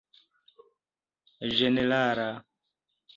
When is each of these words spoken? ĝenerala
ĝenerala 1.59 2.27